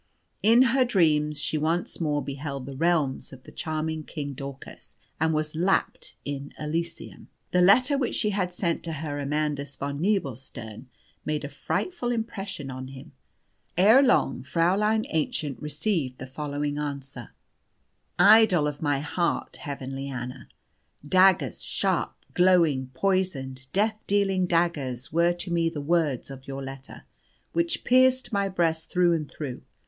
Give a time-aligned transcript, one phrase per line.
[0.41, 5.31] In her dreams she once more beheld the realms of the charming King Daucus, and
[5.31, 7.27] was lapped in Elysium.
[7.51, 10.87] The letter which she had sent to Herr Amandus von Nebelstern
[11.23, 13.11] made a frightful impression on him.
[13.77, 17.35] Ere long, Fräulein Aennchen received the following answer
[18.17, 20.49] 'IDOL OF MY HEART, HEAVENLY ANNA,
[21.07, 27.03] "Daggers sharp, glowing, poisoned, death dealing daggers were to me the words of your letter,
[27.53, 29.61] which pierced my breast through and through.